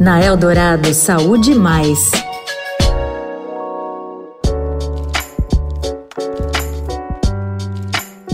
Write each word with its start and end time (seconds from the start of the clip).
Na 0.00 0.24
Eldorado 0.24 0.92
Saúde 0.94 1.54
Mais. 1.54 2.10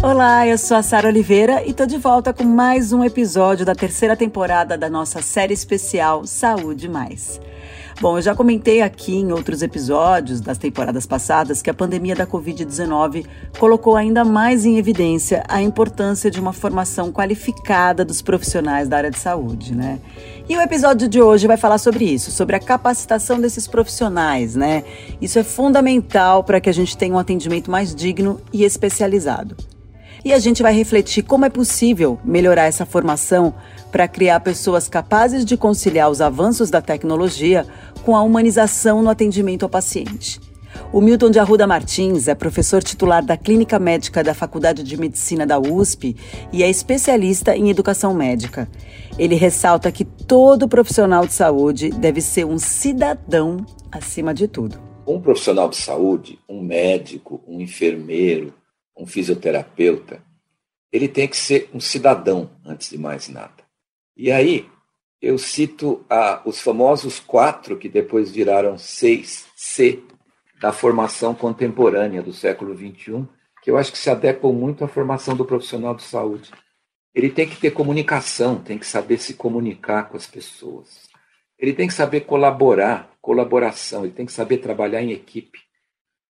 Olá, 0.02 0.46
eu 0.46 0.56
sou 0.56 0.76
a 0.76 0.82
Sara 0.82 1.08
Oliveira 1.08 1.62
e 1.66 1.74
tô 1.74 1.84
de 1.84 1.98
volta 1.98 2.32
com 2.32 2.44
mais 2.44 2.92
um 2.92 3.04
episódio 3.04 3.66
da 3.66 3.74
terceira 3.74 4.16
temporada 4.16 4.78
da 4.78 4.88
nossa 4.88 5.20
série 5.20 5.52
especial 5.52 6.24
Saúde 6.26 6.88
Mais. 6.88 7.40
Bom, 7.98 8.18
eu 8.18 8.22
já 8.22 8.34
comentei 8.34 8.82
aqui 8.82 9.16
em 9.16 9.32
outros 9.32 9.62
episódios 9.62 10.38
das 10.38 10.58
temporadas 10.58 11.06
passadas 11.06 11.62
que 11.62 11.70
a 11.70 11.74
pandemia 11.74 12.14
da 12.14 12.26
Covid-19 12.26 13.24
colocou 13.58 13.96
ainda 13.96 14.22
mais 14.22 14.66
em 14.66 14.76
evidência 14.76 15.42
a 15.48 15.62
importância 15.62 16.30
de 16.30 16.38
uma 16.38 16.52
formação 16.52 17.10
qualificada 17.10 18.04
dos 18.04 18.20
profissionais 18.20 18.86
da 18.86 18.98
área 18.98 19.10
de 19.10 19.18
saúde, 19.18 19.74
né? 19.74 19.98
E 20.46 20.54
o 20.54 20.60
episódio 20.60 21.08
de 21.08 21.22
hoje 21.22 21.46
vai 21.46 21.56
falar 21.56 21.78
sobre 21.78 22.04
isso, 22.04 22.30
sobre 22.30 22.54
a 22.54 22.60
capacitação 22.60 23.40
desses 23.40 23.66
profissionais, 23.66 24.54
né? 24.54 24.84
Isso 25.18 25.38
é 25.38 25.42
fundamental 25.42 26.44
para 26.44 26.60
que 26.60 26.68
a 26.68 26.74
gente 26.74 26.98
tenha 26.98 27.14
um 27.14 27.18
atendimento 27.18 27.70
mais 27.70 27.94
digno 27.94 28.42
e 28.52 28.62
especializado. 28.62 29.56
E 30.22 30.32
a 30.34 30.38
gente 30.38 30.62
vai 30.62 30.74
refletir 30.74 31.22
como 31.22 31.44
é 31.44 31.48
possível 31.48 32.18
melhorar 32.24 32.64
essa 32.64 32.84
formação 32.84 33.54
para 33.96 34.06
criar 34.06 34.40
pessoas 34.40 34.90
capazes 34.90 35.42
de 35.42 35.56
conciliar 35.56 36.10
os 36.10 36.20
avanços 36.20 36.68
da 36.68 36.82
tecnologia 36.82 37.66
com 38.04 38.14
a 38.14 38.20
humanização 38.20 39.02
no 39.02 39.08
atendimento 39.08 39.62
ao 39.62 39.70
paciente. 39.70 40.38
O 40.92 41.00
Milton 41.00 41.30
de 41.30 41.38
Arruda 41.38 41.66
Martins 41.66 42.28
é 42.28 42.34
professor 42.34 42.82
titular 42.82 43.24
da 43.24 43.38
Clínica 43.38 43.78
Médica 43.78 44.22
da 44.22 44.34
Faculdade 44.34 44.82
de 44.82 44.98
Medicina 44.98 45.46
da 45.46 45.58
USP 45.58 46.14
e 46.52 46.62
é 46.62 46.68
especialista 46.68 47.56
em 47.56 47.70
educação 47.70 48.12
médica. 48.12 48.68
Ele 49.18 49.34
ressalta 49.34 49.90
que 49.90 50.04
todo 50.04 50.68
profissional 50.68 51.26
de 51.26 51.32
saúde 51.32 51.88
deve 51.88 52.20
ser 52.20 52.44
um 52.44 52.58
cidadão 52.58 53.64
acima 53.90 54.34
de 54.34 54.46
tudo. 54.46 54.78
Um 55.06 55.22
profissional 55.22 55.70
de 55.70 55.76
saúde, 55.76 56.38
um 56.46 56.60
médico, 56.60 57.42
um 57.48 57.62
enfermeiro, 57.62 58.52
um 58.94 59.06
fisioterapeuta, 59.06 60.20
ele 60.92 61.08
tem 61.08 61.26
que 61.26 61.36
ser 61.38 61.70
um 61.72 61.80
cidadão 61.80 62.50
antes 62.62 62.90
de 62.90 62.98
mais 62.98 63.30
nada. 63.30 63.65
E 64.16 64.32
aí 64.32 64.68
eu 65.20 65.36
cito 65.36 66.04
ah, 66.08 66.40
os 66.44 66.60
famosos 66.60 67.20
quatro 67.20 67.76
que 67.76 67.88
depois 67.88 68.30
viraram 68.30 68.78
seis 68.78 69.46
C 69.54 70.02
da 70.60 70.72
formação 70.72 71.34
contemporânea 71.34 72.22
do 72.22 72.32
século 72.32 72.74
XXI, 72.74 73.26
que 73.62 73.70
eu 73.70 73.76
acho 73.76 73.92
que 73.92 73.98
se 73.98 74.08
adequam 74.08 74.52
muito 74.52 74.84
à 74.84 74.88
formação 74.88 75.36
do 75.36 75.44
profissional 75.44 75.94
de 75.94 76.02
saúde. 76.02 76.50
Ele 77.14 77.28
tem 77.28 77.48
que 77.48 77.56
ter 77.56 77.72
comunicação, 77.72 78.58
tem 78.58 78.78
que 78.78 78.86
saber 78.86 79.18
se 79.18 79.34
comunicar 79.34 80.08
com 80.08 80.16
as 80.16 80.26
pessoas. 80.26 81.08
Ele 81.58 81.72
tem 81.72 81.88
que 81.88 81.94
saber 81.94 82.22
colaborar, 82.22 83.10
colaboração, 83.20 84.04
ele 84.04 84.14
tem 84.14 84.26
que 84.26 84.32
saber 84.32 84.58
trabalhar 84.58 85.02
em 85.02 85.12
equipe. 85.12 85.58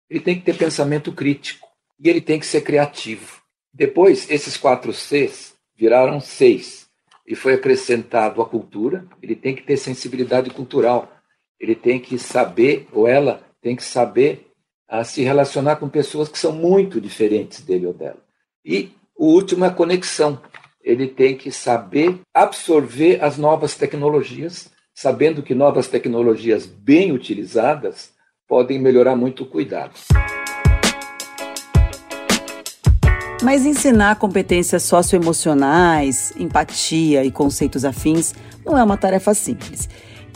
Ele 0.08 0.20
tem 0.20 0.38
que 0.38 0.44
ter 0.44 0.56
pensamento 0.56 1.12
crítico 1.12 1.68
e 1.98 2.08
ele 2.08 2.20
tem 2.20 2.38
que 2.38 2.46
ser 2.46 2.62
criativo. 2.62 3.40
Depois, 3.72 4.28
esses 4.30 4.56
quatro 4.56 4.92
Cs 4.92 5.54
viraram 5.76 6.18
seis 6.18 6.89
e 7.30 7.36
foi 7.36 7.54
acrescentado 7.54 8.42
a 8.42 8.44
cultura. 8.44 9.06
Ele 9.22 9.36
tem 9.36 9.54
que 9.54 9.62
ter 9.62 9.76
sensibilidade 9.76 10.50
cultural. 10.50 11.12
Ele 11.60 11.76
tem 11.76 12.00
que 12.00 12.18
saber, 12.18 12.88
ou 12.92 13.06
ela 13.06 13.40
tem 13.62 13.76
que 13.76 13.84
saber 13.84 14.50
a 14.88 15.04
se 15.04 15.22
relacionar 15.22 15.76
com 15.76 15.88
pessoas 15.88 16.28
que 16.28 16.36
são 16.36 16.50
muito 16.50 17.00
diferentes 17.00 17.60
dele 17.60 17.86
ou 17.86 17.94
dela. 17.94 18.18
E 18.64 18.90
o 19.16 19.26
último 19.26 19.64
é 19.64 19.68
a 19.68 19.72
conexão. 19.72 20.42
Ele 20.82 21.06
tem 21.06 21.36
que 21.36 21.52
saber 21.52 22.18
absorver 22.34 23.22
as 23.22 23.38
novas 23.38 23.76
tecnologias, 23.76 24.68
sabendo 24.92 25.40
que 25.40 25.54
novas 25.54 25.86
tecnologias 25.86 26.66
bem 26.66 27.12
utilizadas 27.12 28.12
podem 28.48 28.80
melhorar 28.80 29.14
muito 29.14 29.44
o 29.44 29.46
cuidado. 29.46 29.94
Mas 33.42 33.64
ensinar 33.64 34.16
competências 34.16 34.82
socioemocionais, 34.82 36.30
empatia 36.36 37.24
e 37.24 37.30
conceitos 37.30 37.86
afins 37.86 38.34
não 38.66 38.76
é 38.76 38.84
uma 38.84 38.98
tarefa 38.98 39.32
simples. 39.32 39.88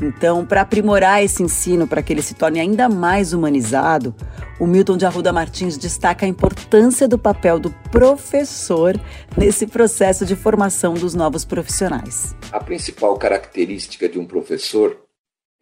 Então, 0.03 0.44
para 0.44 0.62
aprimorar 0.62 1.22
esse 1.22 1.43
ensino 1.43 1.87
para 1.87 2.03
que 2.03 2.12
ele 2.12 2.22
se 2.22 2.34
torne 2.34 2.59
ainda 2.59 2.88
mais 2.88 3.34
humanizado, 3.34 4.14
o 4.59 4.66
Milton 4.66 4.97
de 4.97 5.04
Arruda 5.04 5.32
Martins 5.32 5.76
destaca 5.76 6.25
a 6.25 6.28
importância 6.28 7.06
do 7.06 7.19
papel 7.19 7.59
do 7.59 7.70
professor 7.91 8.98
nesse 9.37 9.66
processo 9.66 10.25
de 10.25 10.34
formação 10.34 10.94
dos 10.94 11.14
novos 11.14 11.44
profissionais. 11.44 12.34
A 12.50 12.59
principal 12.59 13.16
característica 13.19 14.09
de 14.09 14.19
um 14.19 14.25
professor 14.25 14.98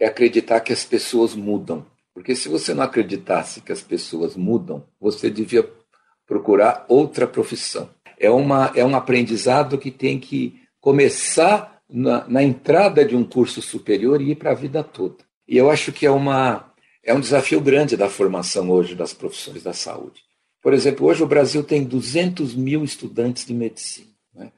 é 0.00 0.06
acreditar 0.06 0.60
que 0.60 0.72
as 0.72 0.84
pessoas 0.84 1.34
mudam. 1.34 1.84
Porque 2.14 2.36
se 2.36 2.48
você 2.48 2.72
não 2.74 2.82
acreditasse 2.82 3.62
que 3.62 3.72
as 3.72 3.80
pessoas 3.80 4.36
mudam, 4.36 4.84
você 5.00 5.30
devia 5.30 5.68
procurar 6.26 6.84
outra 6.88 7.26
profissão. 7.26 7.90
É, 8.18 8.30
uma, 8.30 8.72
é 8.74 8.84
um 8.84 8.94
aprendizado 8.94 9.78
que 9.78 9.90
tem 9.90 10.18
que 10.18 10.60
começar 10.80 11.80
na, 11.88 12.26
na 12.28 12.42
entrada 12.42 13.04
de 13.04 13.14
um 13.14 13.24
curso 13.24 13.60
superior 13.60 14.20
e 14.20 14.30
ir 14.30 14.36
para 14.36 14.52
a 14.52 14.54
vida 14.54 14.82
toda. 14.82 15.16
E 15.46 15.56
eu 15.56 15.70
acho 15.70 15.92
que 15.92 16.06
é, 16.06 16.10
uma, 16.10 16.72
é 17.04 17.12
um 17.12 17.20
desafio 17.20 17.60
grande 17.60 17.96
da 17.96 18.08
formação 18.08 18.70
hoje 18.70 18.94
das 18.94 19.12
profissões 19.12 19.62
da 19.62 19.72
saúde. 19.72 20.20
Por 20.62 20.72
exemplo, 20.72 21.06
hoje 21.06 21.22
o 21.22 21.26
Brasil 21.26 21.64
tem 21.64 21.84
200 21.84 22.54
mil 22.54 22.84
estudantes 22.84 23.44
de 23.44 23.52
medicina. 23.52 24.12
Né? 24.32 24.52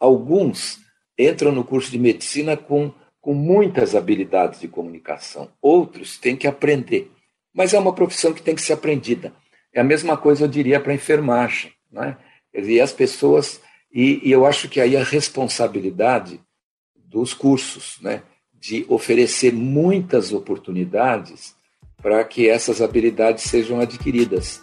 Alguns 0.00 0.80
entram 1.18 1.52
no 1.52 1.64
curso 1.64 1.90
de 1.90 1.98
medicina 1.98 2.56
com, 2.56 2.92
com 3.20 3.32
muitas 3.32 3.94
habilidades 3.94 4.60
de 4.60 4.68
comunicação, 4.68 5.48
outros 5.62 6.18
têm 6.18 6.36
que 6.36 6.46
aprender. 6.46 7.10
Mas 7.54 7.72
é 7.72 7.78
uma 7.78 7.94
profissão 7.94 8.34
que 8.34 8.42
tem 8.42 8.54
que 8.54 8.60
ser 8.60 8.74
aprendida. 8.74 9.32
É 9.76 9.80
a 9.80 9.84
mesma 9.84 10.16
coisa, 10.16 10.44
eu 10.44 10.48
diria, 10.48 10.80
para 10.80 10.90
a 10.90 10.94
enfermagem. 10.94 11.70
Né? 11.92 12.16
E 12.54 12.80
as 12.80 12.94
pessoas. 12.94 13.60
E, 13.92 14.26
e, 14.26 14.32
eu 14.32 14.46
acho 14.46 14.70
que 14.70 14.80
aí 14.80 14.96
a 14.96 15.04
responsabilidade 15.04 16.40
dos 16.96 17.34
cursos, 17.34 17.98
né? 18.00 18.22
de 18.54 18.86
oferecer 18.88 19.52
muitas 19.52 20.32
oportunidades 20.32 21.54
para 22.00 22.24
que 22.24 22.48
essas 22.48 22.80
habilidades 22.80 23.44
sejam 23.44 23.78
adquiridas. 23.78 24.62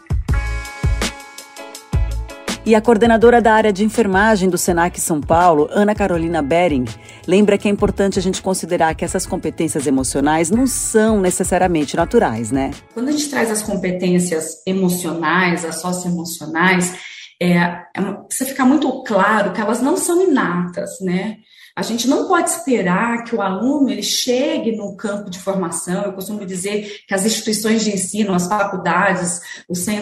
E 2.66 2.75
a 2.75 2.81
coordenadora 2.81 3.41
da 3.41 3.53
área 3.53 3.74
de 3.74 3.84
enfermagem 3.84 4.50
do 4.50 4.57
SENAC 4.57 4.97
São 5.01 5.19
Paulo, 5.19 5.68
Ana 5.69 5.94
Carolina 5.94 6.41
Bering, 6.41 6.85
lembra 7.28 7.57
que 7.57 7.68
é 7.68 7.72
importante 7.72 8.18
a 8.18 8.22
gente 8.22 8.41
considerar 8.41 8.96
que 8.96 9.03
essas 9.03 9.25
competências 9.25 9.85
emocionais 9.85 10.50
não 10.50 10.66
são 10.66 11.19
necessariamente 11.19 11.97
naturais, 11.97 12.51
né? 12.51 12.72
Quando 12.94 13.09
a 13.09 13.12
gente 13.12 13.29
traz 13.29 13.51
as 13.51 13.62
competências 13.62 14.63
emocionais, 14.66 15.66
as 15.66 15.81
socioemocionais, 15.81 16.94
é, 17.43 17.85
é, 17.95 18.01
precisa 18.27 18.49
ficar 18.49 18.65
muito 18.65 19.03
claro 19.03 19.51
que 19.51 19.59
elas 19.59 19.81
não 19.81 19.97
são 19.97 20.21
inatas, 20.21 20.99
né? 21.01 21.37
A 21.75 21.81
gente 21.81 22.07
não 22.07 22.27
pode 22.27 22.51
esperar 22.51 23.23
que 23.23 23.35
o 23.35 23.41
aluno 23.41 23.89
ele 23.89 24.03
chegue 24.03 24.75
no 24.75 24.95
campo 24.95 25.31
de 25.31 25.39
formação. 25.39 26.03
Eu 26.03 26.13
costumo 26.13 26.45
dizer 26.45 27.01
que 27.07 27.15
as 27.15 27.25
instituições 27.25 27.83
de 27.83 27.91
ensino, 27.91 28.31
as 28.31 28.47
faculdades, 28.47 29.41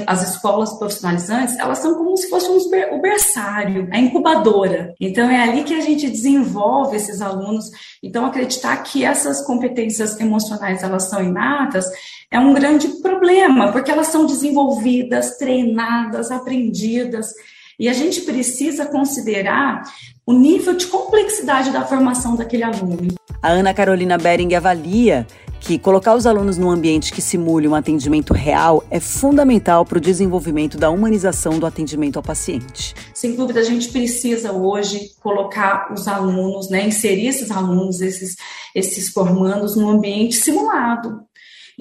as 0.05 0.29
escolas 0.29 0.73
profissionalizantes, 0.73 1.57
elas 1.57 1.77
são 1.77 1.95
como 1.95 2.17
se 2.17 2.29
fosse 2.29 2.49
o 2.49 3.01
berçário, 3.01 3.87
a 3.89 3.97
incubadora. 3.97 4.93
Então 4.99 5.29
é 5.29 5.43
ali 5.43 5.63
que 5.63 5.73
a 5.73 5.79
gente 5.79 6.09
desenvolve 6.09 6.97
esses 6.97 7.21
alunos. 7.21 7.71
Então 8.03 8.25
acreditar 8.25 8.75
que 8.83 9.05
essas 9.05 9.41
competências 9.45 10.19
emocionais 10.19 10.83
elas 10.83 11.03
são 11.03 11.23
inatas 11.23 11.85
é 12.31 12.39
um 12.39 12.53
grande 12.53 12.87
problema, 13.01 13.73
porque 13.73 13.91
elas 13.91 14.07
são 14.07 14.25
desenvolvidas, 14.25 15.37
treinadas, 15.37 16.31
aprendidas. 16.31 17.30
E 17.79 17.89
a 17.89 17.93
gente 17.93 18.21
precisa 18.21 18.85
considerar 18.85 19.81
o 20.25 20.33
nível 20.33 20.75
de 20.75 20.87
complexidade 20.87 21.71
da 21.71 21.85
formação 21.85 22.35
daquele 22.35 22.63
aluno. 22.63 23.15
A 23.41 23.49
Ana 23.49 23.73
Carolina 23.73 24.17
Bering 24.17 24.53
avalia 24.53 25.25
que 25.61 25.77
colocar 25.77 26.15
os 26.15 26.25
alunos 26.25 26.57
num 26.57 26.71
ambiente 26.71 27.13
que 27.13 27.21
simule 27.21 27.67
um 27.67 27.75
atendimento 27.75 28.33
real 28.33 28.83
é 28.89 28.99
fundamental 28.99 29.85
para 29.85 29.99
o 29.99 30.01
desenvolvimento 30.01 30.77
da 30.77 30.89
humanização 30.89 31.59
do 31.59 31.65
atendimento 31.67 32.17
ao 32.17 32.23
paciente. 32.23 32.95
Sem 33.13 33.35
dúvida, 33.35 33.59
a 33.59 33.63
gente 33.63 33.89
precisa 33.89 34.51
hoje 34.51 35.11
colocar 35.19 35.93
os 35.93 36.07
alunos, 36.07 36.69
né, 36.69 36.87
inserir 36.87 37.27
esses 37.27 37.51
alunos, 37.51 38.01
esses, 38.01 38.35
esses 38.75 39.09
formandos, 39.09 39.75
num 39.75 39.89
ambiente 39.89 40.35
simulado. 40.35 41.21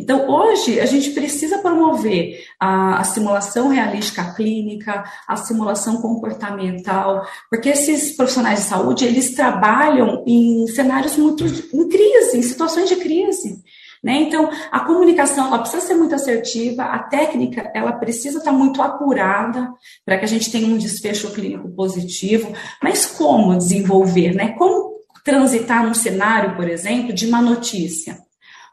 Então, 0.00 0.30
hoje, 0.30 0.80
a 0.80 0.86
gente 0.86 1.10
precisa 1.10 1.58
promover 1.58 2.42
a, 2.58 3.00
a, 3.00 3.04
simulação 3.04 3.68
realística 3.68 4.24
clínica, 4.32 5.04
a 5.28 5.36
simulação 5.36 6.00
comportamental, 6.00 7.22
porque 7.50 7.68
esses 7.68 8.16
profissionais 8.16 8.60
de 8.60 8.64
saúde, 8.64 9.04
eles 9.04 9.34
trabalham 9.34 10.24
em 10.26 10.66
cenários 10.68 11.18
muito 11.18 11.44
em 11.44 11.88
crise, 11.88 12.38
em 12.38 12.42
situações 12.42 12.88
de 12.88 12.96
crise. 12.96 13.62
Né? 14.02 14.22
Então, 14.22 14.48
a 14.72 14.80
comunicação 14.80 15.48
ela 15.48 15.58
precisa 15.58 15.86
ser 15.86 15.94
muito 15.94 16.14
assertiva, 16.14 16.84
a 16.84 17.00
técnica 17.00 17.70
ela 17.74 17.92
precisa 17.92 18.38
estar 18.38 18.52
muito 18.52 18.80
apurada 18.80 19.70
para 20.06 20.16
que 20.16 20.24
a 20.24 20.28
gente 20.28 20.50
tenha 20.50 20.66
um 20.66 20.78
desfecho 20.78 21.30
clínico 21.30 21.68
positivo. 21.72 22.50
Mas 22.82 23.04
como 23.04 23.58
desenvolver? 23.58 24.34
Né? 24.34 24.54
Como 24.56 24.94
transitar 25.22 25.84
num 25.84 25.92
cenário, 25.92 26.56
por 26.56 26.66
exemplo, 26.66 27.12
de 27.12 27.26
má 27.26 27.42
notícia? 27.42 28.29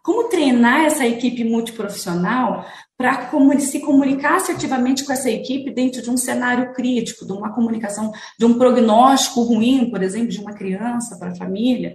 Como 0.08 0.30
treinar 0.30 0.86
essa 0.86 1.06
equipe 1.06 1.44
multiprofissional 1.44 2.66
para 2.98 3.30
se 3.60 3.82
comunicar 3.82 4.38
assertivamente 4.38 5.04
com 5.04 5.12
essa 5.12 5.30
equipe 5.30 5.70
dentro 5.70 6.02
de 6.02 6.10
um 6.10 6.16
cenário 6.16 6.72
crítico, 6.72 7.26
de 7.26 7.34
uma 7.34 7.54
comunicação, 7.54 8.14
de 8.40 8.46
um 8.46 8.58
prognóstico 8.58 9.42
ruim, 9.42 9.90
por 9.92 10.02
exemplo, 10.02 10.30
de 10.30 10.40
uma 10.40 10.54
criança 10.54 11.18
para 11.20 11.32
a 11.32 11.36
família? 11.36 11.94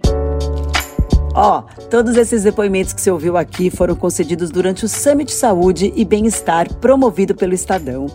Ó, 1.35 1.59
oh, 1.59 1.81
todos 1.89 2.15
esses 2.15 2.43
depoimentos 2.43 2.93
que 2.93 3.01
você 3.01 3.09
ouviu 3.09 3.37
aqui 3.37 3.69
foram 3.69 3.95
concedidos 3.95 4.51
durante 4.51 4.85
o 4.85 4.89
Summit 4.89 5.31
Saúde 5.31 5.91
e 5.95 6.05
Bem-Estar 6.05 6.71
promovido 6.75 7.33
pelo 7.33 7.53
Estadão. 7.53 8.05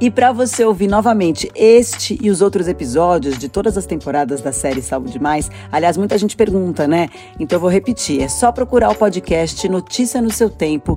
E 0.00 0.10
para 0.10 0.32
você 0.32 0.64
ouvir 0.64 0.88
novamente 0.88 1.50
este 1.54 2.18
e 2.20 2.30
os 2.30 2.40
outros 2.40 2.66
episódios 2.66 3.38
de 3.38 3.48
todas 3.48 3.78
as 3.78 3.86
temporadas 3.86 4.40
da 4.40 4.52
série 4.52 4.82
Saúde 4.82 5.20
Mais, 5.20 5.50
aliás, 5.70 5.96
muita 5.96 6.18
gente 6.18 6.36
pergunta, 6.36 6.88
né? 6.88 7.08
Então 7.38 7.56
eu 7.56 7.60
vou 7.60 7.70
repetir: 7.70 8.20
é 8.20 8.28
só 8.28 8.50
procurar 8.50 8.90
o 8.90 8.94
podcast 8.94 9.68
Notícia 9.68 10.20
no 10.20 10.32
seu 10.32 10.50
tempo 10.50 10.96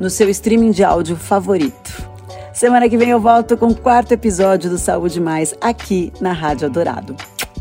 no 0.00 0.10
seu 0.10 0.28
streaming 0.28 0.70
de 0.70 0.84
áudio 0.84 1.16
favorito. 1.16 2.08
Semana 2.52 2.88
que 2.88 2.96
vem 2.96 3.10
eu 3.10 3.20
volto 3.20 3.56
com 3.56 3.68
o 3.68 3.74
quarto 3.74 4.12
episódio 4.12 4.70
do 4.70 4.78
Saúde 4.78 5.20
Mais 5.20 5.54
aqui 5.60 6.12
na 6.20 6.32
Rádio 6.32 6.66
Adorado. 6.66 7.16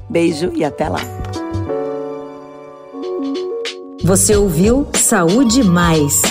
Beijo 0.09 0.51
e 0.55 0.63
até 0.63 0.87
lá. 0.87 1.24
Você 4.05 4.35
ouviu 4.35 4.85
Saúde 4.93 5.63
Mais 5.63 6.21